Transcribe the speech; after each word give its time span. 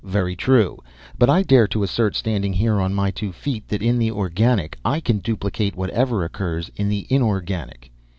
Very 0.03 0.35
true. 0.35 0.79
But 1.19 1.29
I 1.29 1.43
dare 1.43 1.67
to 1.67 1.83
assert, 1.83 2.15
standing 2.15 2.53
here 2.53 2.81
on 2.81 2.95
my 2.95 3.11
two 3.11 3.31
feet, 3.31 3.67
that 3.67 3.83
in 3.83 3.99
the 3.99 4.09
organic 4.09 4.79
I 4.83 4.99
can 4.99 5.19
duplicate 5.19 5.75
whatever 5.75 6.25
occurs 6.25 6.71
in 6.75 6.89
the 6.89 7.05
inorganic. 7.11 7.91